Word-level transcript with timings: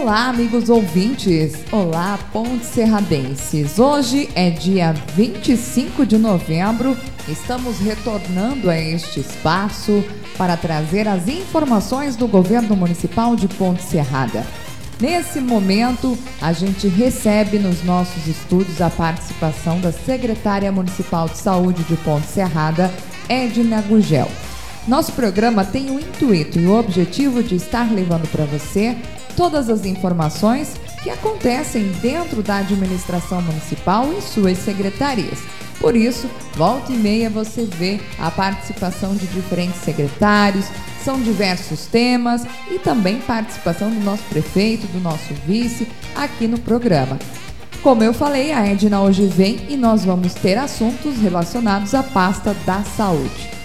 Olá, 0.00 0.28
amigos 0.28 0.70
ouvintes! 0.70 1.54
Olá, 1.72 2.18
Ponte 2.32 2.64
Serradenses! 2.64 3.80
Hoje 3.80 4.30
é 4.36 4.48
dia 4.48 4.92
25 4.92 6.06
de 6.06 6.16
novembro, 6.16 6.96
estamos 7.28 7.80
retornando 7.80 8.70
a 8.70 8.78
este 8.78 9.18
espaço 9.18 10.04
para 10.38 10.56
trazer 10.56 11.08
as 11.08 11.26
informações 11.26 12.14
do 12.14 12.28
governo 12.28 12.76
municipal 12.76 13.34
de 13.34 13.48
Ponte 13.48 13.82
Serrada. 13.82 14.46
Nesse 15.00 15.40
momento, 15.40 16.16
a 16.40 16.52
gente 16.52 16.86
recebe 16.86 17.58
nos 17.58 17.82
nossos 17.82 18.28
estúdios 18.28 18.80
a 18.80 18.88
participação 18.88 19.80
da 19.80 19.90
secretária 19.90 20.70
municipal 20.70 21.28
de 21.28 21.38
saúde 21.38 21.82
de 21.82 21.96
Ponte 21.96 22.28
Serrada, 22.28 22.90
Edna 23.28 23.82
Gugel. 23.82 24.30
Nosso 24.86 25.12
programa 25.12 25.64
tem 25.64 25.90
o 25.90 25.98
intuito 25.98 26.58
e 26.58 26.66
o 26.66 26.78
objetivo 26.78 27.42
de 27.42 27.56
estar 27.56 27.92
levando 27.92 28.30
para 28.30 28.44
você 28.44 28.96
todas 29.38 29.70
as 29.70 29.86
informações 29.86 30.74
que 31.00 31.08
acontecem 31.08 31.92
dentro 32.02 32.42
da 32.42 32.56
administração 32.56 33.40
municipal 33.40 34.12
e 34.12 34.20
suas 34.20 34.58
secretarias. 34.58 35.38
Por 35.78 35.94
isso, 35.94 36.28
volta 36.56 36.92
e 36.92 36.96
meia 36.96 37.30
você 37.30 37.64
vê 37.64 38.00
a 38.18 38.32
participação 38.32 39.14
de 39.14 39.28
diferentes 39.28 39.80
secretários, 39.80 40.66
são 41.04 41.22
diversos 41.22 41.86
temas 41.86 42.44
e 42.68 42.80
também 42.80 43.20
participação 43.20 43.88
do 43.88 44.00
nosso 44.00 44.24
prefeito, 44.24 44.88
do 44.88 44.98
nosso 44.98 45.32
vice 45.46 45.86
aqui 46.16 46.48
no 46.48 46.58
programa. 46.58 47.16
Como 47.80 48.02
eu 48.02 48.12
falei, 48.12 48.50
a 48.50 48.66
Edna 48.66 49.00
hoje 49.00 49.24
vem 49.26 49.60
e 49.68 49.76
nós 49.76 50.04
vamos 50.04 50.34
ter 50.34 50.58
assuntos 50.58 51.16
relacionados 51.18 51.94
à 51.94 52.02
pasta 52.02 52.56
da 52.66 52.82
saúde. 52.82 53.57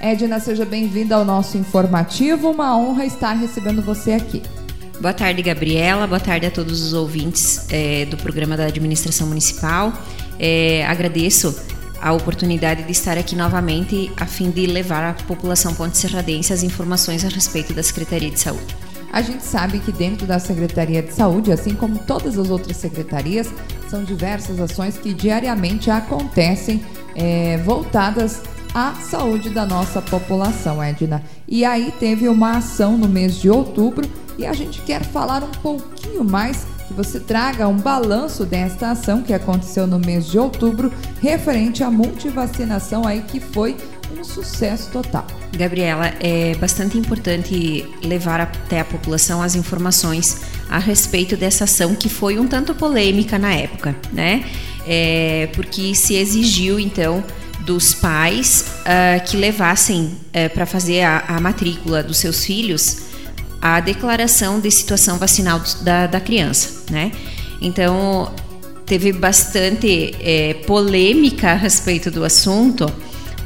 Edna, 0.00 0.40
seja 0.40 0.64
bem-vinda 0.64 1.14
ao 1.14 1.26
nosso 1.26 1.58
informativo. 1.58 2.50
Uma 2.50 2.74
honra 2.74 3.04
estar 3.04 3.34
recebendo 3.34 3.82
você 3.82 4.12
aqui. 4.12 4.42
Boa 4.98 5.12
tarde, 5.12 5.42
Gabriela. 5.42 6.06
Boa 6.06 6.18
tarde 6.18 6.46
a 6.46 6.50
todos 6.50 6.80
os 6.80 6.94
ouvintes 6.94 7.66
é, 7.70 8.06
do 8.06 8.16
programa 8.16 8.56
da 8.56 8.64
Administração 8.64 9.26
Municipal. 9.26 9.92
É, 10.38 10.86
agradeço 10.86 11.54
a 12.00 12.14
oportunidade 12.14 12.82
de 12.84 12.92
estar 12.92 13.18
aqui 13.18 13.36
novamente 13.36 14.10
a 14.16 14.24
fim 14.24 14.50
de 14.50 14.64
levar 14.66 15.04
à 15.04 15.12
população 15.12 15.74
ponte 15.74 15.98
serradense 15.98 16.50
as 16.50 16.62
informações 16.62 17.22
a 17.22 17.28
respeito 17.28 17.74
da 17.74 17.82
Secretaria 17.82 18.30
de 18.30 18.40
Saúde. 18.40 18.74
A 19.12 19.20
gente 19.20 19.44
sabe 19.44 19.80
que 19.80 19.92
dentro 19.92 20.26
da 20.26 20.38
Secretaria 20.38 21.02
de 21.02 21.12
Saúde, 21.12 21.52
assim 21.52 21.74
como 21.74 21.98
todas 21.98 22.38
as 22.38 22.48
outras 22.48 22.78
secretarias, 22.78 23.52
são 23.90 24.02
diversas 24.02 24.58
ações 24.60 24.96
que 24.96 25.12
diariamente 25.12 25.90
acontecem 25.90 26.82
é, 27.14 27.58
voltadas 27.58 28.40
a 28.74 28.94
saúde 28.94 29.50
da 29.50 29.66
nossa 29.66 30.00
população, 30.00 30.82
Edna. 30.82 31.22
E 31.48 31.64
aí 31.64 31.92
teve 31.98 32.28
uma 32.28 32.58
ação 32.58 32.96
no 32.96 33.08
mês 33.08 33.36
de 33.36 33.50
outubro 33.50 34.08
e 34.38 34.46
a 34.46 34.52
gente 34.52 34.80
quer 34.82 35.04
falar 35.04 35.42
um 35.42 35.50
pouquinho 35.50 36.24
mais 36.24 36.66
que 36.86 36.94
você 36.94 37.20
traga 37.20 37.68
um 37.68 37.76
balanço 37.76 38.44
desta 38.44 38.90
ação 38.90 39.22
que 39.22 39.32
aconteceu 39.32 39.86
no 39.86 39.98
mês 39.98 40.26
de 40.26 40.38
outubro, 40.38 40.92
referente 41.20 41.84
à 41.84 41.90
multivacinação 41.90 43.06
aí 43.06 43.22
que 43.22 43.38
foi 43.38 43.76
um 44.18 44.24
sucesso 44.24 44.90
total. 44.90 45.26
Gabriela, 45.56 46.12
é 46.20 46.54
bastante 46.56 46.98
importante 46.98 47.88
levar 48.02 48.40
até 48.40 48.80
a 48.80 48.84
população 48.84 49.42
as 49.42 49.54
informações 49.54 50.40
a 50.68 50.78
respeito 50.78 51.36
dessa 51.36 51.64
ação 51.64 51.94
que 51.94 52.08
foi 52.08 52.38
um 52.38 52.46
tanto 52.46 52.74
polêmica 52.74 53.38
na 53.38 53.52
época, 53.52 53.94
né? 54.12 54.44
É, 54.86 55.48
porque 55.54 55.94
se 55.94 56.14
exigiu 56.14 56.80
então 56.80 57.22
dos 57.64 57.94
pais 57.94 58.64
uh, 58.80 59.24
que 59.28 59.36
levassem 59.36 60.04
uh, 60.04 60.16
eh, 60.32 60.48
para 60.48 60.66
fazer 60.66 61.02
a, 61.02 61.24
a, 61.28 61.40
matrícula 61.40 62.02
dos 62.02 62.16
seus 62.16 62.44
filhos 62.44 63.10
a 63.60 63.80
declaração 63.80 64.58
de 64.58 64.70
situação 64.70 65.18
vacinal 65.18 65.60
da, 65.82 66.06
da 66.06 66.20
criança, 66.20 66.84
né? 66.90 67.12
Então 67.60 68.32
teve 68.86 69.12
bastante 69.12 70.16
é, 70.20 70.54
polêmica 70.66 71.52
a 71.52 71.54
respeito 71.54 72.10
do 72.10 72.24
assunto, 72.24 72.92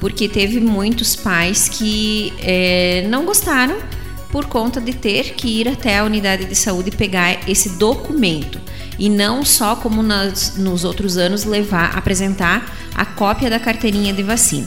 porque 0.00 0.28
teve 0.28 0.60
muitos 0.60 1.16
pais 1.16 1.69
que 1.69 2.32
é, 2.41 3.04
não 3.10 3.26
gostaram 3.26 3.76
por 4.30 4.47
conta 4.47 4.80
de 4.80 4.92
ter 4.94 5.34
que 5.34 5.60
ir 5.60 5.69
até 5.69 5.98
a 5.98 6.04
unidade 6.04 6.44
de 6.44 6.54
saúde 6.54 6.91
pegar 6.91 7.48
esse 7.48 7.70
documento 7.70 8.58
e 8.98 9.08
não 9.08 9.44
só 9.44 9.76
como 9.76 10.03
nas, 10.03 10.56
nos 10.56 10.84
outros 10.84 11.16
anos 11.16 11.44
levar 11.44 11.97
apresentar 11.97 12.74
a 12.94 13.05
cópia 13.05 13.50
da 13.50 13.59
carteirinha 13.59 14.12
de 14.12 14.22
vacina. 14.22 14.66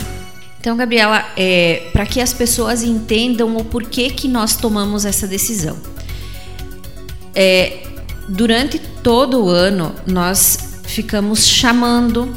Então, 0.60 0.76
Gabriela, 0.76 1.26
é, 1.38 1.90
para 1.94 2.06
que 2.06 2.20
as 2.20 2.34
pessoas 2.34 2.84
entendam 2.84 3.56
o 3.56 3.64
porquê 3.64 4.10
que 4.10 4.28
nós 4.28 4.56
tomamos 4.56 5.06
essa 5.06 5.28
decisão. 5.28 5.78
É, 7.34 7.84
durante 8.28 8.80
todo 8.80 9.46
o 9.46 9.50
ano, 9.50 9.96
nós 10.06 10.82
ficamos 10.84 11.46
chamando, 11.46 12.36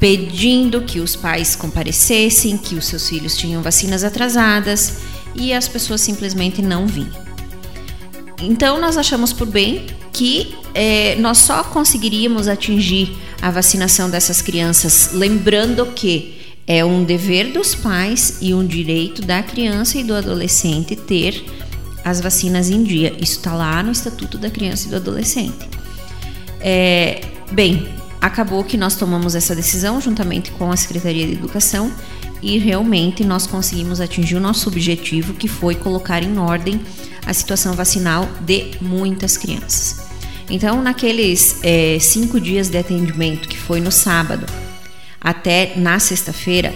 pedindo 0.00 0.82
que 0.82 0.98
os 0.98 1.14
pais 1.14 1.54
comparecessem, 1.54 2.56
que 2.56 2.74
os 2.74 2.86
seus 2.86 3.08
filhos 3.08 3.36
tinham 3.36 3.62
vacinas 3.62 4.02
atrasadas 4.02 4.98
e 5.34 5.52
as 5.52 5.68
pessoas 5.68 6.00
simplesmente 6.00 6.62
não 6.62 6.86
vinham. 6.86 7.26
Então, 8.40 8.80
nós 8.80 8.96
achamos 8.96 9.32
por 9.32 9.46
bem 9.46 9.86
que 10.12 10.54
é, 10.76 11.16
nós 11.16 11.38
só 11.38 11.64
conseguiríamos 11.64 12.48
atingir 12.48 13.16
a 13.40 13.50
vacinação 13.50 14.10
dessas 14.10 14.42
crianças, 14.42 15.10
lembrando 15.12 15.86
que 15.86 16.36
é 16.66 16.84
um 16.84 17.02
dever 17.02 17.50
dos 17.50 17.74
pais 17.74 18.38
e 18.42 18.52
um 18.52 18.66
direito 18.66 19.22
da 19.22 19.42
criança 19.42 19.96
e 19.96 20.04
do 20.04 20.14
adolescente 20.14 20.94
ter 20.94 21.42
as 22.04 22.20
vacinas 22.20 22.68
em 22.68 22.82
dia. 22.82 23.16
Isso 23.18 23.38
está 23.38 23.54
lá 23.54 23.82
no 23.82 23.90
Estatuto 23.90 24.36
da 24.36 24.50
Criança 24.50 24.86
e 24.86 24.90
do 24.90 24.96
Adolescente. 24.96 25.66
É, 26.60 27.22
bem, 27.50 27.88
acabou 28.20 28.62
que 28.62 28.76
nós 28.76 28.96
tomamos 28.96 29.34
essa 29.34 29.54
decisão 29.54 29.98
juntamente 29.98 30.50
com 30.52 30.70
a 30.70 30.76
Secretaria 30.76 31.26
de 31.26 31.32
Educação 31.32 31.90
e 32.42 32.58
realmente 32.58 33.24
nós 33.24 33.46
conseguimos 33.46 33.98
atingir 33.98 34.36
o 34.36 34.40
nosso 34.40 34.68
objetivo, 34.68 35.32
que 35.32 35.48
foi 35.48 35.74
colocar 35.74 36.22
em 36.22 36.36
ordem 36.36 36.78
a 37.24 37.32
situação 37.32 37.72
vacinal 37.72 38.28
de 38.44 38.72
muitas 38.82 39.38
crianças. 39.38 40.05
Então, 40.48 40.80
naqueles 40.82 41.58
é, 41.62 41.98
cinco 42.00 42.40
dias 42.40 42.68
de 42.68 42.78
atendimento, 42.78 43.48
que 43.48 43.58
foi 43.58 43.80
no 43.80 43.90
sábado 43.90 44.46
até 45.20 45.72
na 45.76 45.98
sexta-feira, 45.98 46.72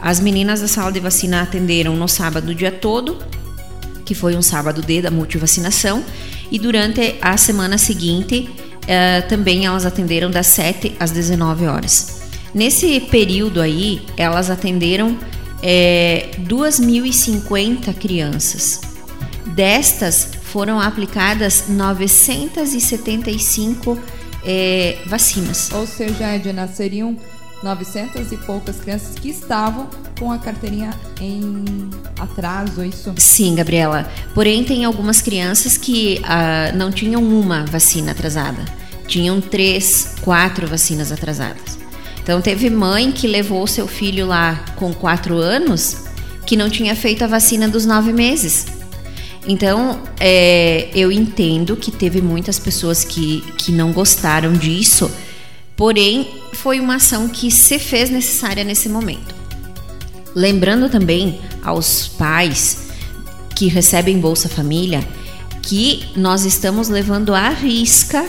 as 0.00 0.18
meninas 0.18 0.60
da 0.60 0.66
sala 0.66 0.90
de 0.90 0.98
vacina 0.98 1.42
atenderam 1.42 1.94
no 1.94 2.08
sábado 2.08 2.50
o 2.50 2.54
dia 2.54 2.72
todo, 2.72 3.18
que 4.04 4.14
foi 4.14 4.34
um 4.34 4.42
sábado 4.42 4.82
D 4.82 5.00
da 5.00 5.10
multivacinação, 5.10 6.04
e 6.50 6.58
durante 6.58 7.14
a 7.22 7.36
semana 7.36 7.78
seguinte 7.78 8.50
é, 8.86 9.20
também 9.22 9.66
elas 9.66 9.86
atenderam 9.86 10.30
das 10.30 10.48
7 10.48 10.96
às 10.98 11.12
19 11.12 11.66
horas. 11.66 12.22
Nesse 12.52 13.00
período 13.00 13.60
aí, 13.60 14.02
elas 14.16 14.50
atenderam 14.50 15.16
é, 15.62 16.30
2.050 16.40 17.94
crianças. 17.94 18.80
Destas, 19.46 20.30
foram 20.52 20.78
aplicadas 20.78 21.64
975 21.68 23.98
é, 24.44 24.98
vacinas. 25.06 25.70
Ou 25.72 25.86
seja, 25.86 26.26
Edna, 26.26 26.68
seriam 26.68 27.16
900 27.62 28.30
e 28.32 28.36
poucas 28.36 28.76
crianças 28.76 29.18
que 29.18 29.30
estavam 29.30 29.88
com 30.18 30.30
a 30.30 30.36
carteirinha 30.38 30.90
em 31.20 31.64
atraso, 32.18 32.84
isso? 32.84 33.14
Sim, 33.16 33.54
Gabriela. 33.54 34.06
Porém, 34.34 34.62
tem 34.62 34.84
algumas 34.84 35.22
crianças 35.22 35.78
que 35.78 36.20
ah, 36.24 36.70
não 36.74 36.92
tinham 36.92 37.22
uma 37.22 37.64
vacina 37.64 38.12
atrasada, 38.12 38.62
tinham 39.06 39.40
três, 39.40 40.16
quatro 40.20 40.66
vacinas 40.66 41.10
atrasadas. 41.10 41.78
Então, 42.22 42.42
teve 42.42 42.68
mãe 42.68 43.10
que 43.10 43.26
levou 43.26 43.66
seu 43.66 43.88
filho 43.88 44.26
lá 44.26 44.62
com 44.76 44.92
quatro 44.92 45.38
anos 45.38 46.02
que 46.46 46.56
não 46.56 46.68
tinha 46.68 46.94
feito 46.94 47.24
a 47.24 47.26
vacina 47.26 47.66
dos 47.68 47.86
nove 47.86 48.12
meses. 48.12 48.81
Então, 49.46 50.00
é, 50.20 50.88
eu 50.94 51.10
entendo 51.10 51.76
que 51.76 51.90
teve 51.90 52.22
muitas 52.22 52.58
pessoas 52.58 53.04
que, 53.04 53.40
que 53.58 53.72
não 53.72 53.92
gostaram 53.92 54.52
disso, 54.52 55.10
porém, 55.76 56.28
foi 56.52 56.78
uma 56.78 56.96
ação 56.96 57.28
que 57.28 57.50
se 57.50 57.78
fez 57.78 58.08
necessária 58.08 58.62
nesse 58.62 58.88
momento. 58.88 59.34
Lembrando 60.34 60.88
também 60.88 61.40
aos 61.62 62.08
pais 62.08 62.88
que 63.56 63.66
recebem 63.66 64.18
Bolsa 64.18 64.48
Família 64.48 65.06
que 65.60 66.04
nós 66.16 66.44
estamos 66.44 66.88
levando 66.88 67.34
à 67.34 67.50
risca 67.50 68.28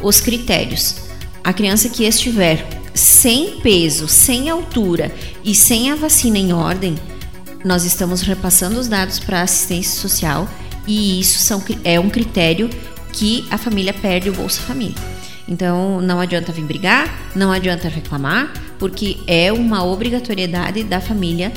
os 0.00 0.20
critérios. 0.20 0.96
A 1.42 1.52
criança 1.52 1.88
que 1.88 2.04
estiver 2.04 2.66
sem 2.94 3.60
peso, 3.60 4.08
sem 4.08 4.48
altura 4.48 5.14
e 5.44 5.54
sem 5.54 5.90
a 5.90 5.94
vacina 5.94 6.38
em 6.38 6.52
ordem, 6.52 6.96
nós 7.64 7.84
estamos 7.84 8.22
repassando 8.22 8.78
os 8.78 8.88
dados 8.88 9.18
para 9.18 9.40
a 9.40 9.42
assistência 9.42 10.00
social 10.00 10.48
e 10.86 11.20
isso 11.20 11.38
são, 11.38 11.62
é 11.84 11.98
um 11.98 12.10
critério 12.10 12.68
que 13.12 13.46
a 13.50 13.58
família 13.58 13.92
perde 13.92 14.30
o 14.30 14.32
Bolsa 14.32 14.60
Família. 14.62 14.96
Então 15.46 16.00
não 16.00 16.20
adianta 16.20 16.52
vir 16.52 16.64
brigar, 16.64 17.32
não 17.34 17.52
adianta 17.52 17.88
reclamar, 17.88 18.52
porque 18.78 19.18
é 19.26 19.52
uma 19.52 19.84
obrigatoriedade 19.84 20.84
da 20.84 21.00
família 21.00 21.52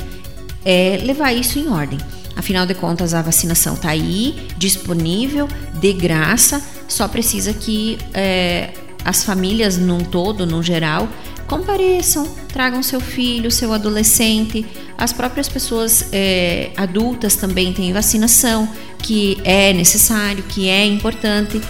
é, 0.64 1.00
levar 1.02 1.32
isso 1.32 1.58
em 1.58 1.68
ordem. 1.68 1.98
Afinal 2.36 2.66
de 2.66 2.74
contas, 2.74 3.14
a 3.14 3.22
vacinação 3.22 3.74
está 3.74 3.90
aí, 3.90 4.48
disponível, 4.58 5.48
de 5.80 5.92
graça, 5.94 6.62
só 6.86 7.08
precisa 7.08 7.54
que 7.54 7.98
é, 8.12 8.74
as 9.04 9.24
famílias 9.24 9.78
num 9.78 10.00
todo, 10.00 10.44
no 10.44 10.62
geral, 10.62 11.08
compareçam, 11.46 12.26
tragam 12.48 12.82
seu 12.82 13.00
filho, 13.00 13.50
seu 13.50 13.72
adolescente, 13.72 14.66
as 14.98 15.12
próprias 15.12 15.48
pessoas 15.48 16.08
é, 16.12 16.70
adultas 16.76 17.36
também 17.36 17.72
têm 17.72 17.92
vacinação, 17.92 18.68
que 18.98 19.38
é 19.44 19.72
necessário, 19.72 20.42
que 20.44 20.68
é 20.68 20.84
importante. 20.84 21.60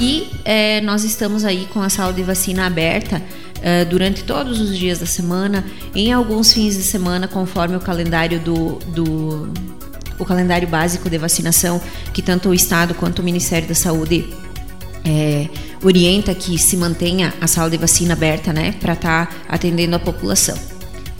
E 0.00 0.28
é, 0.44 0.80
nós 0.82 1.02
estamos 1.02 1.44
aí 1.44 1.66
com 1.72 1.80
a 1.80 1.88
sala 1.88 2.12
de 2.12 2.22
vacina 2.22 2.66
aberta 2.66 3.20
é, 3.60 3.84
durante 3.84 4.22
todos 4.22 4.60
os 4.60 4.76
dias 4.76 4.98
da 4.98 5.06
semana, 5.06 5.64
em 5.94 6.12
alguns 6.12 6.52
fins 6.52 6.76
de 6.76 6.82
semana, 6.82 7.26
conforme 7.26 7.74
o 7.74 7.80
calendário 7.80 8.38
do, 8.38 8.78
do 8.86 9.52
o 10.18 10.24
calendário 10.24 10.66
básico 10.68 11.08
de 11.08 11.16
vacinação 11.16 11.80
que 12.12 12.20
tanto 12.20 12.48
o 12.48 12.54
Estado 12.54 12.94
quanto 12.94 13.20
o 13.20 13.22
Ministério 13.22 13.68
da 13.68 13.74
Saúde 13.74 14.26
é, 15.04 15.48
orienta 15.82 16.34
que 16.34 16.58
se 16.58 16.76
mantenha 16.76 17.32
a 17.40 17.46
sala 17.46 17.70
de 17.70 17.76
vacina 17.76 18.14
aberta, 18.14 18.52
né, 18.52 18.72
para 18.72 18.94
estar 18.94 19.26
tá 19.26 19.36
atendendo 19.48 19.96
a 19.96 19.98
população. 19.98 20.56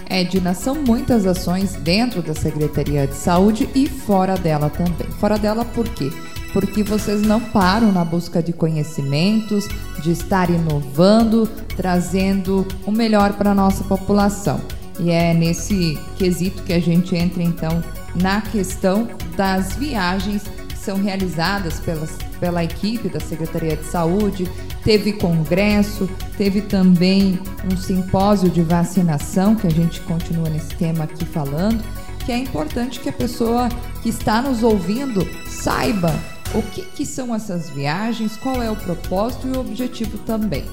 Edna, 0.08 0.54
são 0.54 0.74
muitas 0.74 1.26
ações 1.26 1.74
dentro 1.74 2.22
da 2.22 2.34
Secretaria 2.34 3.06
de 3.06 3.14
Saúde 3.14 3.68
e 3.74 3.86
fora 3.86 4.36
dela 4.36 4.70
também. 4.70 5.06
Fora 5.20 5.38
dela 5.38 5.64
por 5.64 5.86
quê? 5.88 6.10
Porque 6.52 6.82
vocês 6.82 7.20
não 7.20 7.40
param 7.40 7.92
na 7.92 8.04
busca 8.04 8.42
de 8.42 8.54
conhecimentos, 8.54 9.68
de 10.02 10.12
estar 10.12 10.48
inovando, 10.48 11.46
trazendo 11.76 12.66
o 12.86 12.90
melhor 12.90 13.34
para 13.34 13.50
a 13.50 13.54
nossa 13.54 13.84
população. 13.84 14.58
E 14.98 15.10
é 15.10 15.34
nesse 15.34 15.98
quesito 16.16 16.62
que 16.62 16.72
a 16.72 16.80
gente 16.80 17.14
entra 17.14 17.42
então 17.42 17.84
na 18.14 18.40
questão 18.40 19.08
das 19.36 19.76
viagens 19.76 20.42
que 20.68 20.76
são 20.76 21.00
realizadas 21.00 21.78
pelas, 21.80 22.16
pela 22.38 22.64
equipe 22.64 23.08
da 23.08 23.20
Secretaria 23.20 23.76
de 23.76 23.84
Saúde. 23.84 24.48
Teve 24.84 25.12
congresso, 25.12 26.08
teve 26.36 26.62
também 26.62 27.38
um 27.70 27.76
simpósio 27.76 28.48
de 28.48 28.62
vacinação, 28.62 29.54
que 29.54 29.66
a 29.66 29.70
gente 29.70 30.00
continua 30.00 30.48
nesse 30.48 30.74
tema 30.76 31.04
aqui 31.04 31.24
falando, 31.24 31.82
que 32.24 32.32
é 32.32 32.38
importante 32.38 33.00
que 33.00 33.08
a 33.08 33.12
pessoa 33.12 33.68
que 34.02 34.08
está 34.08 34.40
nos 34.42 34.62
ouvindo 34.62 35.26
saiba 35.46 36.14
o 36.54 36.62
que, 36.62 36.82
que 36.82 37.04
são 37.04 37.34
essas 37.34 37.68
viagens, 37.70 38.36
qual 38.36 38.62
é 38.62 38.70
o 38.70 38.76
propósito 38.76 39.48
e 39.48 39.50
o 39.50 39.60
objetivo 39.60 40.18
também. 40.18 40.64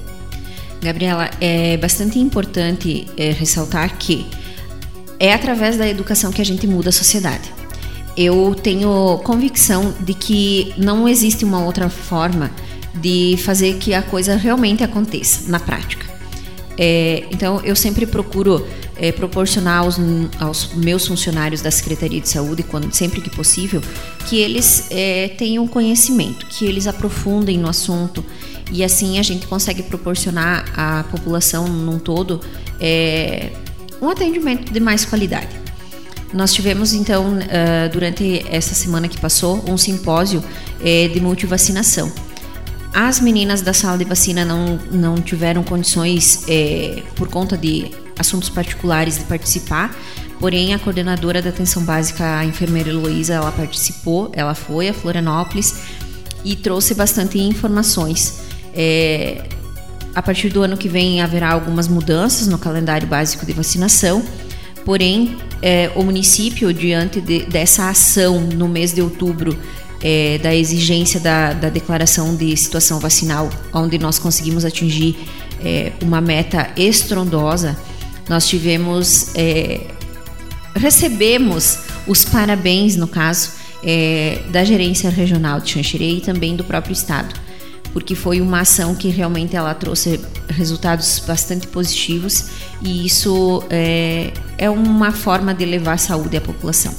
Gabriela, 0.80 1.30
é 1.40 1.76
bastante 1.76 2.18
importante 2.18 3.06
é, 3.16 3.30
ressaltar 3.30 3.96
que 3.98 4.26
é 5.18 5.32
através 5.32 5.76
da 5.76 5.88
educação 5.88 6.30
que 6.30 6.40
a 6.40 6.44
gente 6.44 6.66
muda 6.66 6.90
a 6.90 6.92
sociedade. 6.92 7.52
Eu 8.16 8.54
tenho 8.54 9.18
convicção 9.24 9.94
de 10.00 10.14
que 10.14 10.72
não 10.78 11.06
existe 11.06 11.44
uma 11.44 11.64
outra 11.64 11.88
forma 11.88 12.50
de 12.94 13.36
fazer 13.44 13.76
que 13.76 13.92
a 13.92 14.02
coisa 14.02 14.36
realmente 14.36 14.82
aconteça 14.82 15.50
na 15.50 15.60
prática. 15.60 16.06
É, 16.78 17.24
então, 17.30 17.60
eu 17.62 17.74
sempre 17.74 18.06
procuro 18.06 18.66
é, 18.96 19.12
proporcionar 19.12 19.80
aos, 19.80 19.96
aos, 20.38 20.74
meus 20.74 21.06
funcionários 21.06 21.60
da 21.60 21.70
Secretaria 21.70 22.20
de 22.20 22.28
Saúde, 22.28 22.62
quando 22.62 22.92
sempre 22.94 23.20
que 23.20 23.30
possível, 23.30 23.82
que 24.28 24.38
eles 24.38 24.86
é, 24.90 25.28
tenham 25.28 25.66
conhecimento, 25.66 26.46
que 26.46 26.64
eles 26.66 26.86
aprofundem 26.86 27.58
no 27.58 27.68
assunto 27.68 28.24
e 28.72 28.82
assim 28.82 29.18
a 29.18 29.22
gente 29.22 29.46
consegue 29.46 29.82
proporcionar 29.82 30.64
à 30.76 31.04
população 31.04 31.68
num 31.68 31.98
todo 31.98 32.40
é, 32.80 33.50
um 34.00 34.08
atendimento 34.08 34.72
de 34.72 34.80
mais 34.80 35.04
qualidade. 35.04 35.65
Nós 36.32 36.52
tivemos 36.52 36.92
então, 36.92 37.34
uh, 37.34 37.88
durante 37.92 38.44
essa 38.50 38.74
semana 38.74 39.08
que 39.08 39.18
passou, 39.20 39.64
um 39.68 39.76
simpósio 39.76 40.40
uh, 40.40 41.12
de 41.12 41.20
multivacinação. 41.20 42.12
As 42.92 43.20
meninas 43.20 43.62
da 43.62 43.72
sala 43.72 43.98
de 43.98 44.04
vacina 44.04 44.44
não, 44.44 44.78
não 44.90 45.16
tiveram 45.16 45.62
condições, 45.62 46.44
uh, 46.44 47.02
por 47.14 47.28
conta 47.28 47.56
de 47.56 47.90
assuntos 48.18 48.48
particulares, 48.48 49.18
de 49.18 49.24
participar, 49.24 49.94
porém 50.40 50.74
a 50.74 50.78
coordenadora 50.78 51.40
da 51.40 51.50
atenção 51.50 51.84
básica, 51.84 52.38
a 52.38 52.44
enfermeira 52.44 52.90
Heloísa, 52.90 53.34
ela 53.34 53.52
participou, 53.52 54.30
ela 54.32 54.54
foi 54.54 54.88
a 54.88 54.94
Florianópolis 54.94 55.74
e 56.44 56.56
trouxe 56.56 56.94
bastante 56.94 57.38
informações. 57.38 58.40
É, 58.74 59.42
a 60.14 60.22
partir 60.22 60.48
do 60.48 60.62
ano 60.62 60.76
que 60.76 60.88
vem 60.88 61.20
haverá 61.20 61.52
algumas 61.52 61.88
mudanças 61.88 62.46
no 62.46 62.56
calendário 62.56 63.06
básico 63.06 63.44
de 63.44 63.52
vacinação, 63.52 64.22
porém, 64.84 65.36
é, 65.62 65.90
o 65.94 66.02
município, 66.02 66.72
diante 66.72 67.20
de, 67.20 67.44
dessa 67.44 67.88
ação 67.88 68.40
no 68.40 68.68
mês 68.68 68.92
de 68.92 69.00
outubro, 69.00 69.56
é, 70.02 70.38
da 70.38 70.54
exigência 70.54 71.18
da, 71.18 71.52
da, 71.52 71.68
declaração 71.68 72.36
de 72.36 72.56
situação 72.56 73.00
vacinal, 73.00 73.48
onde 73.72 73.98
nós 73.98 74.18
conseguimos 74.18 74.64
atingir 74.64 75.16
é, 75.64 75.92
uma 76.02 76.20
meta 76.20 76.70
estrondosa, 76.76 77.76
nós 78.28 78.46
tivemos, 78.46 79.34
é, 79.34 79.80
recebemos 80.74 81.78
os 82.06 82.24
parabéns, 82.24 82.96
no 82.96 83.08
caso, 83.08 83.52
é, 83.82 84.40
da 84.50 84.64
gerência 84.64 85.08
regional 85.08 85.60
de 85.60 85.70
Xanxerê 85.70 86.16
e 86.16 86.20
também 86.20 86.56
do 86.56 86.64
próprio 86.64 86.92
estado 86.92 87.45
porque 87.96 88.14
foi 88.14 88.42
uma 88.42 88.60
ação 88.60 88.94
que 88.94 89.08
realmente 89.08 89.56
ela 89.56 89.72
trouxe 89.72 90.20
resultados 90.50 91.18
bastante 91.26 91.66
positivos 91.66 92.44
e 92.82 93.06
isso 93.06 93.64
é, 93.70 94.34
é 94.58 94.68
uma 94.68 95.12
forma 95.12 95.54
de 95.54 95.64
levar 95.64 95.98
saúde 95.98 96.36
à 96.36 96.40
população. 96.42 96.94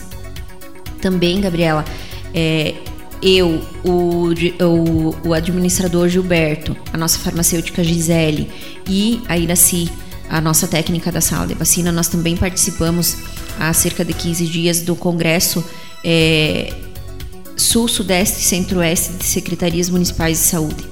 Também, 1.00 1.40
Gabriela, 1.40 1.86
é, 2.34 2.74
eu, 3.22 3.62
o, 3.84 4.30
o, 4.64 5.28
o, 5.28 5.34
administrador 5.36 6.10
Gilberto, 6.10 6.76
a 6.92 6.98
nossa 6.98 7.20
farmacêutica 7.20 7.84
Gisele 7.84 8.50
e 8.90 9.22
a 9.30 9.38
Iraci, 9.38 9.92
a 10.28 10.42
nossa 10.42 10.68
técnica 10.68 11.12
da 11.12 11.22
sala 11.22 11.46
de 11.46 11.54
vacina, 11.54 11.92
nós 11.92 12.08
também 12.08 12.36
participamos 12.36 13.18
há 13.60 13.72
cerca 13.72 14.04
de 14.04 14.14
15 14.14 14.48
dias 14.48 14.82
do 14.82 14.96
congresso 14.96 15.64
é, 16.04 16.74
Sul, 17.68 17.86
Sudeste 17.90 18.40
e 18.40 18.44
Centro-Oeste 18.44 19.14
de 19.14 19.25
Secretarias 19.25 19.90
Municipais 19.90 20.38
de 20.38 20.46
Saúde. 20.46 20.86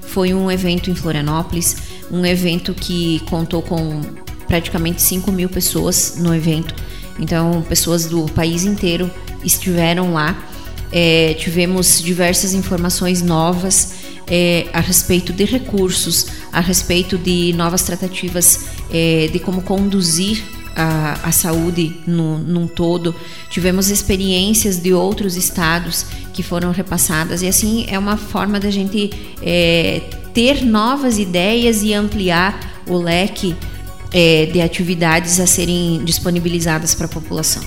Foi 0.00 0.32
um 0.32 0.50
evento 0.50 0.90
em 0.90 0.94
Florianópolis, 0.94 1.76
um 2.10 2.24
evento 2.24 2.72
que 2.72 3.20
contou 3.28 3.60
com 3.60 4.00
praticamente 4.46 5.02
5 5.02 5.30
mil 5.30 5.50
pessoas 5.50 6.14
no 6.16 6.34
evento. 6.34 6.74
Então, 7.18 7.60
pessoas 7.68 8.06
do 8.06 8.24
país 8.32 8.64
inteiro 8.64 9.10
estiveram 9.44 10.14
lá. 10.14 10.42
É, 10.90 11.34
tivemos 11.34 12.00
diversas 12.00 12.54
informações 12.54 13.20
novas 13.20 13.92
é, 14.26 14.66
a 14.72 14.80
respeito 14.80 15.30
de 15.30 15.44
recursos, 15.44 16.26
a 16.50 16.60
respeito 16.60 17.18
de 17.18 17.52
novas 17.52 17.82
tratativas 17.82 18.60
é, 18.90 19.28
de 19.30 19.38
como 19.38 19.60
conduzir 19.60 20.42
a, 20.74 21.18
a 21.22 21.32
saúde 21.32 22.00
no, 22.06 22.38
num 22.38 22.66
todo. 22.66 23.14
Tivemos 23.50 23.90
experiências 23.90 24.78
de 24.78 24.92
outros 24.92 25.36
estados 25.36 26.06
que 26.32 26.42
foram 26.42 26.70
repassadas 26.72 27.42
e 27.42 27.48
assim 27.48 27.86
é 27.88 27.98
uma 27.98 28.16
forma 28.16 28.58
da 28.58 28.70
gente 28.70 29.10
é, 29.42 30.02
ter 30.32 30.64
novas 30.64 31.18
ideias 31.18 31.82
e 31.82 31.94
ampliar 31.94 32.82
o 32.86 32.96
leque 32.96 33.56
é, 34.12 34.46
de 34.46 34.60
atividades 34.60 35.40
a 35.40 35.46
serem 35.46 36.04
disponibilizadas 36.04 36.94
para 36.94 37.06
a 37.06 37.08
população. 37.08 37.62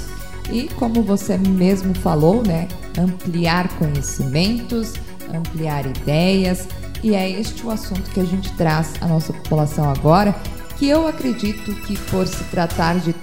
E 0.51 0.67
como 0.75 1.03
você 1.03 1.37
mesmo 1.37 1.93
falou, 1.93 2.41
né, 2.41 2.67
ampliar 2.97 3.67
conhecimentos, 3.77 4.93
ampliar 5.33 5.85
ideias, 5.85 6.67
e 7.03 7.13
é 7.13 7.29
este 7.29 7.65
o 7.65 7.69
assunto 7.69 8.09
que 8.11 8.19
a 8.19 8.25
gente 8.25 8.51
traz 8.53 8.93
à 9.01 9.07
nossa 9.07 9.33
população 9.33 9.89
agora, 9.89 10.35
que 10.77 10.87
eu 10.87 11.07
acredito 11.07 11.73
que 11.81 11.97
por 12.09 12.27
se 12.27 12.43
tratar 12.45 12.99
de 12.99 13.15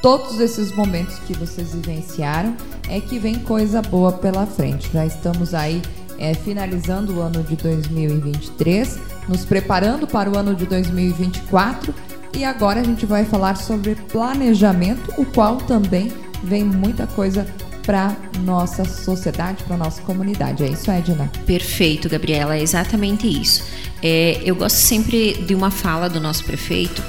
todos 0.00 0.40
esses 0.40 0.74
momentos 0.74 1.18
que 1.20 1.32
vocês 1.34 1.72
vivenciaram, 1.72 2.56
é 2.88 3.00
que 3.00 3.18
vem 3.18 3.36
coisa 3.36 3.80
boa 3.80 4.12
pela 4.12 4.44
frente. 4.46 4.90
Já 4.92 5.06
estamos 5.06 5.54
aí 5.54 5.80
é, 6.18 6.34
finalizando 6.34 7.14
o 7.14 7.20
ano 7.20 7.42
de 7.44 7.54
2023, 7.56 8.98
nos 9.28 9.44
preparando 9.44 10.06
para 10.06 10.28
o 10.28 10.36
ano 10.36 10.54
de 10.54 10.66
2024 10.66 11.94
e 12.34 12.44
agora 12.44 12.80
a 12.80 12.84
gente 12.84 13.06
vai 13.06 13.24
falar 13.24 13.56
sobre 13.56 13.94
planejamento, 13.94 15.12
o 15.16 15.24
qual 15.24 15.58
também 15.58 16.12
vem 16.42 16.64
muita 16.64 17.06
coisa 17.06 17.46
para 17.84 18.16
nossa 18.44 18.84
sociedade, 18.84 19.64
para 19.64 19.76
nossa 19.76 20.00
comunidade. 20.02 20.64
É 20.64 20.68
isso, 20.68 20.90
Edna? 20.90 21.30
Perfeito, 21.44 22.08
Gabriela, 22.08 22.56
é 22.56 22.62
exatamente 22.62 23.26
isso. 23.26 23.64
É, 24.02 24.40
eu 24.44 24.56
gosto 24.56 24.76
sempre 24.76 25.34
de 25.34 25.54
uma 25.54 25.70
fala 25.70 26.08
do 26.08 26.20
nosso 26.20 26.44
prefeito 26.44 27.02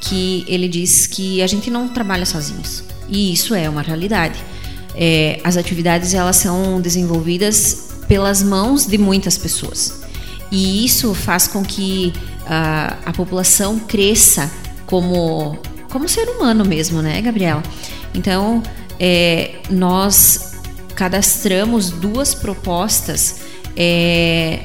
que 0.00 0.44
ele 0.48 0.66
diz 0.66 1.06
que 1.06 1.42
a 1.42 1.46
gente 1.46 1.70
não 1.70 1.88
trabalha 1.88 2.24
sozinhos 2.24 2.84
e 3.08 3.32
isso 3.32 3.54
é 3.54 3.68
uma 3.68 3.82
realidade. 3.82 4.42
É, 4.94 5.40
as 5.44 5.56
atividades 5.56 6.14
elas 6.14 6.36
são 6.36 6.80
desenvolvidas 6.80 7.90
pelas 8.08 8.42
mãos 8.42 8.86
de 8.86 8.96
muitas 8.96 9.36
pessoas 9.36 10.00
e 10.50 10.84
isso 10.84 11.12
faz 11.14 11.46
com 11.46 11.62
que 11.62 12.12
a, 12.46 12.96
a 13.04 13.12
população 13.12 13.78
cresça 13.78 14.50
como, 14.86 15.58
como 15.90 16.08
ser 16.08 16.28
humano 16.30 16.64
mesmo, 16.64 17.02
né, 17.02 17.20
Gabriela? 17.20 17.62
Então, 18.14 18.62
é, 18.98 19.56
nós 19.68 20.54
cadastramos 20.94 21.90
duas 21.90 22.34
propostas 22.34 23.40
é, 23.76 24.60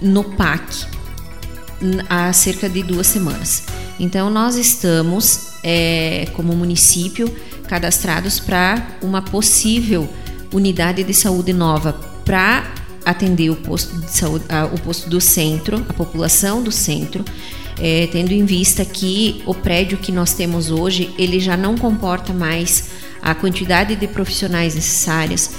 no 0.00 0.22
PAC 0.22 0.86
há 2.08 2.32
cerca 2.32 2.68
de 2.68 2.82
duas 2.82 3.06
semanas. 3.06 3.64
Então, 3.98 4.30
nós 4.30 4.56
estamos, 4.56 5.52
é, 5.62 6.28
como 6.34 6.54
município, 6.54 7.34
cadastrados 7.68 8.38
para 8.38 8.98
uma 9.02 9.22
possível 9.22 10.08
unidade 10.52 11.02
de 11.02 11.12
saúde 11.12 11.52
nova 11.52 11.92
para 12.24 12.72
atender 13.04 13.50
o 13.50 13.56
posto 13.56 13.96
de 14.00 14.10
saúde, 14.10 14.44
o 14.72 14.80
posto 14.80 15.08
do 15.08 15.20
centro, 15.20 15.84
a 15.88 15.92
população 15.92 16.62
do 16.62 16.72
centro, 16.72 17.24
é, 17.78 18.08
tendo 18.08 18.32
em 18.32 18.44
vista 18.44 18.84
que 18.84 19.42
o 19.46 19.54
prédio 19.54 19.98
que 19.98 20.10
nós 20.10 20.32
temos 20.32 20.70
hoje 20.70 21.14
ele 21.18 21.38
já 21.38 21.56
não 21.56 21.76
comporta 21.76 22.32
mais 22.32 22.90
a 23.22 23.34
quantidade 23.34 23.94
de 23.94 24.06
profissionais 24.08 24.74
necessárias. 24.74 25.52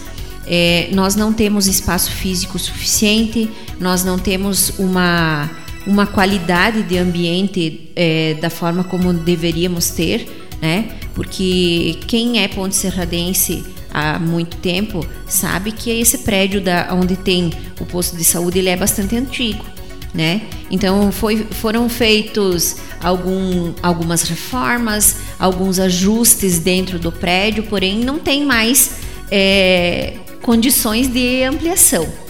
É, 0.46 0.90
nós 0.94 1.16
não 1.16 1.34
temos 1.34 1.68
espaço 1.68 2.12
físico 2.12 2.58
suficiente, 2.58 3.50
nós 3.80 4.04
não 4.04 4.18
temos 4.18 4.74
uma 4.80 5.50
uma 5.88 6.06
qualidade 6.06 6.84
de 6.84 6.98
ambiente 6.98 7.90
é, 7.96 8.36
da 8.36 8.50
forma 8.50 8.84
como 8.84 9.14
deveríamos 9.14 9.90
ter, 9.90 10.28
né? 10.62 10.90
Porque 11.16 11.98
quem 12.06 12.44
é 12.44 12.48
Ponte 12.48 12.76
Serradense 12.76 13.64
há 13.92 14.20
muito 14.20 14.58
tempo 14.58 15.04
sabe 15.26 15.72
que 15.72 15.90
esse 15.90 16.20
prédio 16.20 16.62
da, 16.62 16.90
onde 16.92 17.16
tem 17.16 17.52
o 17.80 17.86
posto 17.86 18.18
de 18.18 18.24
saúde 18.24 18.60
ele 18.60 18.70
é 18.70 18.76
bastante 18.76 19.16
antigo, 19.16 19.66
né? 20.14 20.42
Então 20.70 21.10
foi, 21.12 21.48
foram 21.52 21.88
feitos 21.88 22.76
algum, 23.02 23.74
algumas 23.82 24.24
reformas, 24.24 25.16
alguns 25.40 25.80
ajustes 25.80 26.60
dentro 26.60 27.00
do 27.00 27.12
prédio, 27.14 27.64
porém 27.64 28.00
não 28.00 28.20
tem 28.20 28.46
mais 28.46 28.92
é, 29.32 30.16
condições 30.42 31.08
de 31.08 31.44
ampliação. 31.44 32.27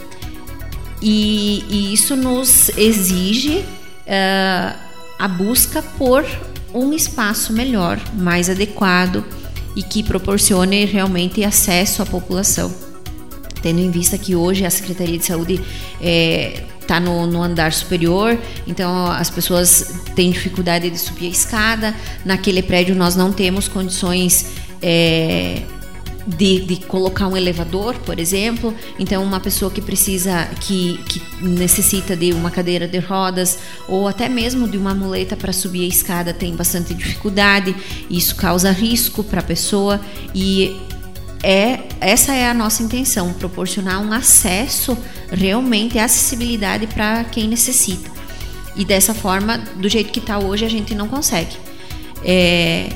E, 1.02 1.64
e 1.70 1.94
isso 1.94 2.16
nos 2.16 2.70
exige 2.70 3.58
uh, 3.60 4.78
a 5.20 5.28
busca 5.28 5.82
por 5.82 6.26
um 6.74 6.94
espaço 6.94 7.54
melhor, 7.54 8.00
mais 8.14 8.50
adequado 8.50 9.24
e 9.76 9.84
que 9.84 10.02
proporcione 10.02 10.86
realmente 10.86 11.44
acesso 11.44 12.02
à 12.02 12.06
população. 12.06 12.74
Tendo 13.62 13.80
em 13.80 13.92
vista 13.92 14.18
que 14.18 14.36
hoje 14.36 14.66
a 14.66 14.70
Secretaria 14.70 15.18
de 15.18 15.26
Saúde 15.26 15.54
está 15.54 15.66
é, 16.02 16.64
tá 16.88 17.00
no, 17.00 17.28
no, 17.28 17.42
andar 17.42 17.74
superior, 17.74 18.38
então 18.66 19.08
as 19.12 19.30
pessoas 19.30 20.02
têm 20.16 20.32
dificuldade 20.32 20.90
de 20.90 20.98
subir 20.98 21.28
a 21.28 21.30
escada. 21.30 21.96
Naquele 22.24 22.62
prédio 22.62 22.96
nós 22.96 23.16
não 23.16 23.32
temos 23.32 23.68
condições. 23.68 24.46
É, 24.82 25.62
de, 26.28 26.60
de, 26.60 26.76
colocar 26.86 27.28
um 27.28 27.38
elevador, 27.38 27.96
por 28.00 28.20
exemplo. 28.20 28.76
Então, 29.00 29.24
uma 29.24 29.40
pessoa 29.40 29.72
que 29.72 29.82
precisa, 29.82 30.46
que, 30.60 31.00
que 31.08 31.22
necessita 31.42 32.16
de 32.16 32.34
uma 32.34 32.52
cadeira 32.52 32.88
de 32.88 33.00
rodas 33.00 33.60
ou 33.88 34.08
até 34.08 34.28
mesmo 34.28 34.68
de 34.68 34.78
uma 34.78 34.94
muleta 34.94 35.38
para 35.38 35.54
subir 35.54 35.86
a 35.86 35.88
escada 35.88 36.34
tem 36.34 36.54
bastante 36.56 36.94
dificuldade. 36.94 37.74
Isso 38.10 38.36
causa 38.36 38.72
risco 38.72 39.24
para 39.24 39.40
a 39.40 39.44
pessoa 39.44 40.02
e 40.36 40.76
é 41.42 41.80
essa 42.02 42.34
é 42.34 42.50
a 42.50 42.54
nossa 42.54 42.84
intenção, 42.84 43.32
proporcionar 43.34 44.02
um 44.02 44.12
acesso 44.12 44.98
realmente, 45.32 45.98
acessibilidade 45.98 46.88
para 46.88 47.24
quem 47.24 47.48
necessita. 47.48 48.12
E 48.76 48.84
dessa 48.84 49.14
forma, 49.14 49.58
do 49.58 49.88
jeito 49.88 50.12
que 50.12 50.20
está 50.20 50.38
hoje, 50.38 50.66
a 50.66 50.70
gente 50.70 50.94
não 50.94 51.08
consegue. 51.08 51.58
É, 52.24 52.90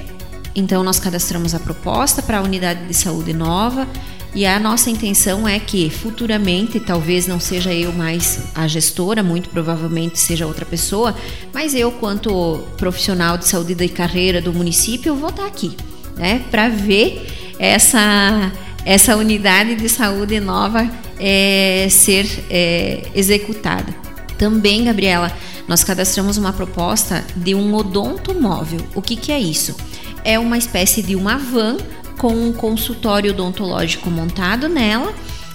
então, 0.55 0.83
nós 0.83 0.99
cadastramos 0.99 1.55
a 1.55 1.59
proposta 1.59 2.21
para 2.21 2.39
a 2.39 2.41
unidade 2.41 2.85
de 2.85 2.93
saúde 2.93 3.33
nova 3.33 3.87
e 4.33 4.45
a 4.45 4.59
nossa 4.59 4.89
intenção 4.89 5.47
é 5.47 5.59
que 5.59 5.89
futuramente, 5.89 6.79
talvez 6.79 7.27
não 7.27 7.39
seja 7.39 7.73
eu 7.73 7.91
mais 7.91 8.39
a 8.55 8.65
gestora, 8.67 9.21
muito 9.21 9.49
provavelmente 9.49 10.17
seja 10.19 10.47
outra 10.47 10.65
pessoa, 10.65 11.15
mas 11.53 11.75
eu, 11.75 11.91
quanto 11.91 12.59
profissional 12.77 13.37
de 13.37 13.47
saúde 13.47 13.75
da 13.75 13.87
carreira 13.89 14.41
do 14.41 14.53
município, 14.53 15.15
vou 15.15 15.29
estar 15.29 15.45
aqui, 15.45 15.75
né, 16.15 16.43
para 16.49 16.69
ver 16.69 17.55
essa, 17.59 18.51
essa 18.85 19.17
unidade 19.17 19.75
de 19.75 19.89
saúde 19.89 20.39
nova 20.39 20.89
é, 21.19 21.87
ser 21.89 22.25
é, 22.49 23.03
executada. 23.13 23.93
Também, 24.37 24.85
Gabriela, 24.85 25.31
nós 25.67 25.83
cadastramos 25.83 26.37
uma 26.37 26.51
proposta 26.51 27.23
de 27.35 27.53
um 27.53 27.73
odonto 27.75 28.33
móvel. 28.33 28.79
O 28.95 29.01
que, 29.01 29.15
que 29.15 29.31
é 29.31 29.39
isso? 29.39 29.75
É 30.23 30.37
uma 30.39 30.57
espécie 30.57 31.01
de 31.01 31.15
uma 31.15 31.37
van 31.37 31.77
com 32.17 32.33
um 32.33 32.53
consultório 32.53 33.31
odontológico 33.31 34.09
montado 34.09 34.69
nela 34.69 35.13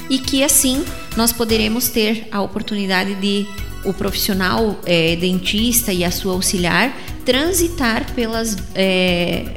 e 0.08 0.18
que 0.18 0.42
assim 0.42 0.84
nós 1.16 1.32
poderemos 1.32 1.88
ter 1.88 2.28
a 2.30 2.40
oportunidade 2.40 3.14
de 3.16 3.46
o 3.84 3.92
profissional 3.92 4.78
é, 4.84 5.14
dentista 5.16 5.92
e 5.92 6.04
a 6.04 6.10
sua 6.10 6.32
auxiliar 6.32 6.96
transitar 7.24 8.12
pelas 8.14 8.56
é, 8.74 9.54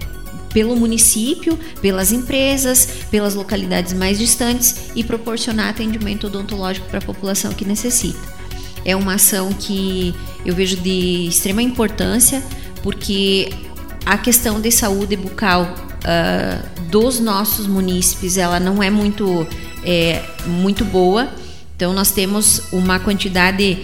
pelo 0.54 0.76
município, 0.76 1.58
pelas 1.82 2.12
empresas, 2.12 2.88
pelas 3.12 3.36
localidades 3.36 3.94
mais 3.94 4.18
distantes 4.18 4.92
e 4.96 5.04
proporcionar 5.04 5.70
atendimento 5.70 6.28
odontológico 6.28 6.88
para 6.88 6.98
a 6.98 7.02
população 7.02 7.54
que 7.54 7.64
necessita. 7.64 8.20
É 8.84 8.96
uma 8.96 9.16
ação 9.16 9.54
que 9.54 10.14
eu 10.46 10.56
vejo 10.56 10.78
de 10.78 11.28
extrema 11.28 11.62
importância 11.62 12.44
porque 12.82 13.50
a 14.10 14.18
questão 14.18 14.60
de 14.60 14.72
saúde 14.72 15.16
bucal 15.16 15.72
uh, 16.02 16.82
dos 16.90 17.20
nossos 17.20 17.68
munícipes 17.68 18.38
ela 18.38 18.60
não 18.60 18.82
é 18.82 18.90
muito 18.90 19.46
é, 19.84 20.24
muito 20.48 20.84
boa. 20.84 21.30
Então 21.76 21.94
nós 21.94 22.10
temos 22.10 22.74
uma 22.74 23.00
quantidade 23.00 23.84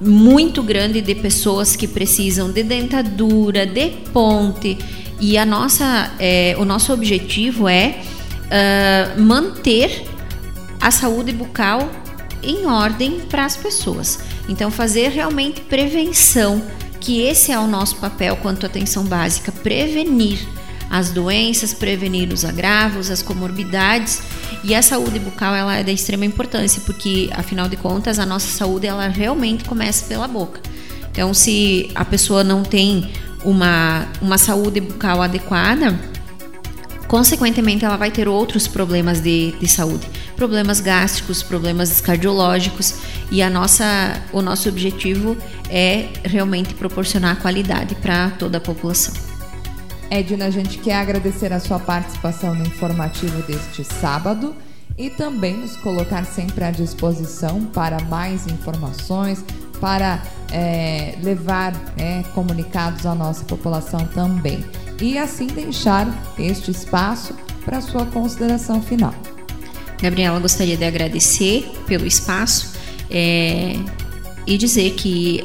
muito 0.00 0.60
grande 0.60 1.00
de 1.00 1.14
pessoas 1.14 1.76
que 1.76 1.86
precisam 1.86 2.50
de 2.50 2.64
dentadura 2.64 3.64
de 3.64 3.90
ponte. 4.12 4.76
E 5.20 5.38
a 5.38 5.46
nossa 5.46 6.12
é, 6.18 6.56
o 6.58 6.64
nosso 6.64 6.92
objetivo 6.92 7.68
é 7.68 8.00
uh, 8.46 9.22
manter 9.22 10.04
a 10.80 10.90
saúde 10.90 11.30
bucal 11.30 11.88
em 12.42 12.66
ordem 12.66 13.20
para 13.30 13.44
as 13.44 13.56
pessoas. 13.56 14.18
Então 14.48 14.68
fazer 14.68 15.10
realmente 15.10 15.60
prevenção 15.60 16.60
que 17.04 17.20
esse 17.20 17.52
é 17.52 17.58
o 17.58 17.66
nosso 17.66 17.96
papel 17.96 18.34
quanto 18.36 18.64
atenção 18.64 19.04
básica, 19.04 19.52
prevenir 19.52 20.38
as 20.90 21.10
doenças, 21.10 21.74
prevenir 21.74 22.32
os 22.32 22.46
agravos, 22.46 23.10
as 23.10 23.22
comorbidades. 23.22 24.22
E 24.62 24.74
a 24.74 24.80
saúde 24.80 25.18
bucal 25.18 25.54
ela 25.54 25.76
é 25.76 25.84
da 25.84 25.92
extrema 25.92 26.24
importância 26.24 26.80
porque 26.86 27.28
afinal 27.34 27.68
de 27.68 27.76
contas 27.76 28.18
a 28.18 28.24
nossa 28.24 28.48
saúde 28.48 28.86
ela 28.86 29.06
realmente 29.08 29.64
começa 29.64 30.06
pela 30.06 30.26
boca. 30.26 30.60
Então 31.10 31.34
se 31.34 31.90
a 31.94 32.04
pessoa 32.06 32.42
não 32.42 32.62
tem 32.62 33.12
uma, 33.44 34.08
uma 34.22 34.38
saúde 34.38 34.80
bucal 34.80 35.20
adequada, 35.20 35.98
consequentemente 37.06 37.84
ela 37.84 37.96
vai 37.96 38.10
ter 38.10 38.28
outros 38.28 38.66
problemas 38.66 39.20
de, 39.20 39.52
de 39.60 39.68
saúde, 39.68 40.08
problemas 40.36 40.80
gástricos, 40.80 41.42
problemas 41.42 42.00
cardiológicos 42.00 42.94
e 43.30 43.42
a 43.42 43.50
nossa, 43.50 44.20
o 44.32 44.40
nosso 44.40 44.68
objetivo 44.68 45.36
é 45.70 46.08
realmente 46.24 46.74
proporcionar 46.74 47.36
qualidade 47.40 47.94
para 47.96 48.30
toda 48.30 48.58
a 48.58 48.60
população. 48.60 49.14
Edna, 50.10 50.46
a 50.46 50.50
gente 50.50 50.78
quer 50.78 50.96
agradecer 50.96 51.52
a 51.52 51.58
sua 51.58 51.78
participação 51.78 52.54
no 52.54 52.64
informativo 52.66 53.42
deste 53.42 53.82
sábado 53.84 54.54
e 54.96 55.10
também 55.10 55.56
nos 55.56 55.76
colocar 55.76 56.24
sempre 56.24 56.64
à 56.64 56.70
disposição 56.70 57.64
para 57.64 58.00
mais 58.04 58.46
informações, 58.46 59.44
para 59.80 60.22
é, 60.52 61.16
levar 61.22 61.74
é, 61.98 62.22
comunicados 62.34 63.04
à 63.06 63.14
nossa 63.14 63.44
população 63.44 64.06
também. 64.06 64.64
E 65.00 65.18
assim 65.18 65.48
deixar 65.48 66.06
este 66.38 66.70
espaço 66.70 67.34
para 67.64 67.80
sua 67.80 68.06
consideração 68.06 68.80
final. 68.80 69.14
Gabriela, 70.00 70.38
gostaria 70.38 70.76
de 70.76 70.84
agradecer 70.84 71.72
pelo 71.86 72.06
espaço 72.06 72.73
é, 73.10 73.76
e 74.46 74.58
dizer 74.58 74.92
que 74.92 75.44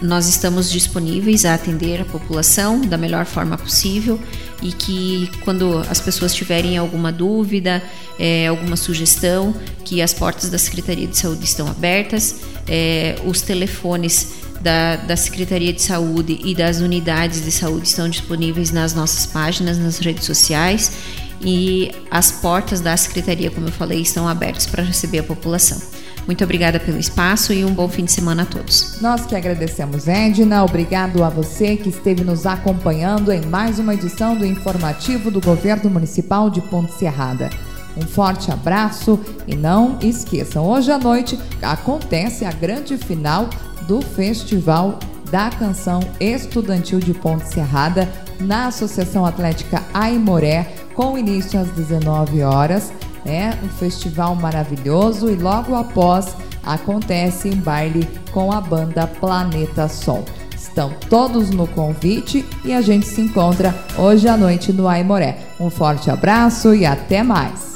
nós 0.00 0.28
estamos 0.28 0.70
disponíveis 0.70 1.44
a 1.44 1.54
atender 1.54 2.00
a 2.00 2.04
população 2.04 2.80
da 2.80 2.96
melhor 2.96 3.24
forma 3.24 3.58
possível 3.58 4.18
e 4.62 4.72
que 4.72 5.30
quando 5.44 5.78
as 5.90 6.00
pessoas 6.00 6.34
tiverem 6.34 6.76
alguma 6.76 7.10
dúvida, 7.10 7.82
é, 8.18 8.46
alguma 8.46 8.76
sugestão, 8.76 9.54
que 9.84 10.00
as 10.00 10.12
portas 10.12 10.50
da 10.50 10.58
Secretaria 10.58 11.06
de 11.06 11.16
Saúde 11.16 11.44
estão 11.44 11.68
abertas, 11.68 12.36
é, 12.66 13.16
os 13.24 13.40
telefones 13.40 14.34
da, 14.60 14.96
da 14.96 15.16
Secretaria 15.16 15.72
de 15.72 15.82
Saúde 15.82 16.38
e 16.44 16.54
das 16.54 16.80
unidades 16.80 17.44
de 17.44 17.50
saúde 17.50 17.86
estão 17.86 18.08
disponíveis 18.08 18.70
nas 18.70 18.94
nossas 18.94 19.26
páginas, 19.26 19.78
nas 19.78 19.98
redes 19.98 20.24
sociais 20.24 20.92
e 21.40 21.92
as 22.10 22.32
portas 22.32 22.80
da 22.80 22.96
Secretaria, 22.96 23.50
como 23.50 23.68
eu 23.68 23.72
falei, 23.72 24.00
estão 24.00 24.26
abertas 24.26 24.66
para 24.66 24.82
receber 24.82 25.20
a 25.20 25.22
população. 25.22 25.80
Muito 26.28 26.44
obrigada 26.44 26.78
pelo 26.78 26.98
espaço 26.98 27.54
e 27.54 27.64
um 27.64 27.72
bom 27.72 27.88
fim 27.88 28.04
de 28.04 28.12
semana 28.12 28.42
a 28.42 28.46
todos. 28.46 29.00
Nós 29.00 29.24
que 29.24 29.34
agradecemos, 29.34 30.06
Edna. 30.06 30.62
Obrigado 30.62 31.24
a 31.24 31.30
você 31.30 31.74
que 31.74 31.88
esteve 31.88 32.22
nos 32.22 32.44
acompanhando 32.44 33.32
em 33.32 33.40
mais 33.46 33.78
uma 33.78 33.94
edição 33.94 34.36
do 34.36 34.44
informativo 34.44 35.30
do 35.30 35.40
Governo 35.40 35.88
Municipal 35.88 36.50
de 36.50 36.60
Ponte 36.60 36.92
Serrada. 36.92 37.48
Um 37.96 38.02
forte 38.02 38.52
abraço 38.52 39.18
e 39.46 39.56
não 39.56 39.98
esqueçam, 40.02 40.66
hoje 40.66 40.92
à 40.92 40.98
noite 40.98 41.38
acontece 41.62 42.44
a 42.44 42.52
grande 42.52 42.98
final 42.98 43.48
do 43.88 44.02
Festival 44.02 44.98
da 45.30 45.48
Canção 45.48 46.00
Estudantil 46.20 47.00
de 47.00 47.14
Ponte 47.14 47.48
Serrada 47.48 48.06
na 48.38 48.66
Associação 48.66 49.24
Atlética 49.24 49.82
Aimoré, 49.94 50.74
com 50.94 51.16
início 51.16 51.58
às 51.58 51.70
19 51.70 52.42
horas. 52.42 52.92
É 53.28 53.52
um 53.62 53.68
festival 53.68 54.34
maravilhoso 54.34 55.28
e 55.28 55.34
logo 55.34 55.74
após 55.74 56.34
acontece 56.64 57.50
um 57.50 57.56
baile 57.56 58.08
com 58.32 58.50
a 58.50 58.58
banda 58.58 59.06
Planeta 59.06 59.86
Sol. 59.86 60.24
Estão 60.56 60.90
todos 61.10 61.50
no 61.50 61.66
convite 61.66 62.44
e 62.64 62.72
a 62.72 62.80
gente 62.80 63.06
se 63.06 63.20
encontra 63.20 63.74
hoje 63.98 64.26
à 64.26 64.36
noite 64.36 64.72
no 64.72 64.88
Aimoré. 64.88 65.40
Um 65.60 65.68
forte 65.68 66.10
abraço 66.10 66.74
e 66.74 66.86
até 66.86 67.22
mais! 67.22 67.67